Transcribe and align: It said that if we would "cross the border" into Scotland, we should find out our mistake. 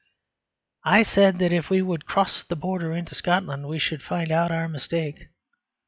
It 0.83 1.05
said 1.05 1.37
that 1.37 1.53
if 1.53 1.69
we 1.69 1.83
would 1.83 2.07
"cross 2.07 2.41
the 2.43 2.55
border" 2.55 2.91
into 2.91 3.13
Scotland, 3.13 3.67
we 3.67 3.77
should 3.77 4.01
find 4.01 4.31
out 4.31 4.49
our 4.51 4.67
mistake. 4.67 5.27